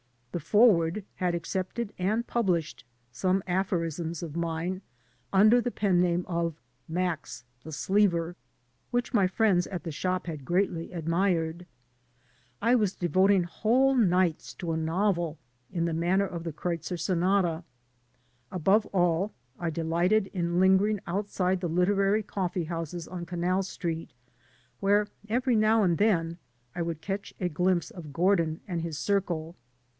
The 0.31 0.39
Forward 0.39 1.03
had 1.15 1.35
accepted 1.35 1.93
and 1.99 2.25
pubUshed 2.25 2.85
some 3.11 3.43
aphorisms 3.45 4.23
of 4.23 4.35
mine 4.37 4.81
under 5.33 5.61
the 5.61 5.69
pen 5.69 5.99
name 5.99 6.25
of 6.27 6.55
"Max 6.87 7.43
the 7.63 7.69
Sleever," 7.71 8.35
which 8.91 9.13
my 9.13 9.27
friends 9.27 9.67
at 9.67 9.83
the 9.83 9.91
shop 9.91 10.25
had 10.27 10.45
greatly 10.45 10.91
admired. 10.91 11.67
I 12.61 12.73
was 12.75 12.95
devoting 12.95 13.43
whole 13.43 13.93
nights 13.93 14.53
to 14.55 14.71
a 14.71 14.77
novel 14.77 15.37
in 15.69 15.83
the 15.85 15.93
manner 15.93 16.25
of 16.25 16.45
The 16.45 16.53
Kreutzer 16.53 16.97
Sonata. 16.97 17.63
Above 18.51 18.85
all, 18.87 19.33
I 19.59 19.69
delighted 19.69 20.27
in 20.27 20.59
lingering 20.61 20.99
outside 21.05 21.59
the 21.59 21.69
literary 21.69 22.23
coffee 22.23 22.63
houses 22.63 23.07
on 23.07 23.25
Canal 23.25 23.63
Street, 23.63 24.13
where 24.79 25.07
every 25.29 25.57
now 25.57 25.83
and 25.83 25.97
then 25.99 26.37
I 26.73 26.81
would 26.81 27.01
catch 27.01 27.33
a 27.39 27.49
glimpse 27.49 27.91
of 27.91 28.13
Gordin 28.13 28.61
and 28.67 28.81
his 28.81 28.97
circle. 28.97 29.55